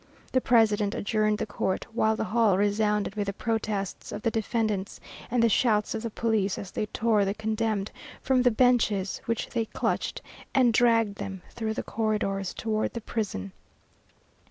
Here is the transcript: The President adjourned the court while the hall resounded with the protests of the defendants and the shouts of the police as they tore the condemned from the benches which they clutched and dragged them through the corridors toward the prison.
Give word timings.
The 0.31 0.41
President 0.41 0.95
adjourned 0.95 1.37
the 1.37 1.45
court 1.45 1.85
while 1.93 2.15
the 2.15 2.23
hall 2.23 2.57
resounded 2.57 3.13
with 3.13 3.27
the 3.27 3.33
protests 3.33 4.11
of 4.11 4.23
the 4.23 4.31
defendants 4.31 4.99
and 5.29 5.43
the 5.43 5.47
shouts 5.47 5.93
of 5.93 6.01
the 6.01 6.09
police 6.09 6.57
as 6.57 6.71
they 6.71 6.87
tore 6.87 7.23
the 7.23 7.35
condemned 7.35 7.91
from 8.19 8.41
the 8.41 8.49
benches 8.49 9.21
which 9.25 9.49
they 9.49 9.65
clutched 9.65 10.23
and 10.55 10.73
dragged 10.73 11.19
them 11.19 11.43
through 11.51 11.75
the 11.75 11.83
corridors 11.83 12.51
toward 12.55 12.93
the 12.93 13.01
prison. 13.01 13.51